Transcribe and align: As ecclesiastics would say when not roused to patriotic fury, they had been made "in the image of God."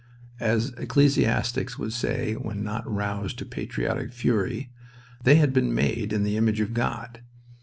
As 0.39 0.69
ecclesiastics 0.79 1.77
would 1.77 1.93
say 1.93 2.33
when 2.33 2.63
not 2.63 2.91
roused 2.91 3.37
to 3.37 3.45
patriotic 3.45 4.11
fury, 4.13 4.71
they 5.23 5.35
had 5.35 5.53
been 5.53 5.75
made 5.75 6.11
"in 6.11 6.23
the 6.23 6.37
image 6.37 6.59
of 6.59 6.73
God." 6.73 7.21